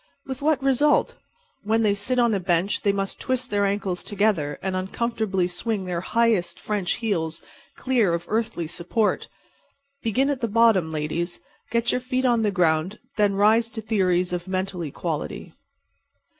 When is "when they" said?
1.61-1.93